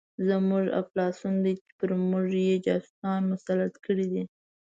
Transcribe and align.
زموږ 0.27 0.65
افلاس 0.81 1.15
دی 1.43 1.53
چې 1.63 1.71
پر 1.79 1.91
موږ 2.09 2.27
یې 2.47 2.55
جاسوسان 2.65 3.21
مسلط 3.31 3.73
کړي 3.85 4.05
دي. 4.13 4.23